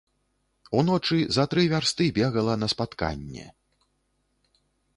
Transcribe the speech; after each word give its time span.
Уночы 0.79 1.17
за 1.35 1.45
тры 1.51 1.65
вярсты 1.75 2.05
бегала 2.17 2.55
на 2.63 2.67
спатканне. 2.73 3.49